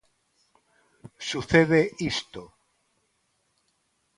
[1.29, 2.41] Sucede isto.